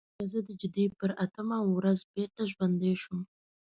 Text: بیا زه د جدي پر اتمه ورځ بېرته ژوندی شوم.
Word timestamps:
بیا 0.15 0.25
زه 0.33 0.39
د 0.47 0.49
جدي 0.61 0.85
پر 0.99 1.09
اتمه 1.23 1.57
ورځ 1.75 1.99
بېرته 2.13 2.41
ژوندی 2.51 2.93
شوم. 3.01 3.19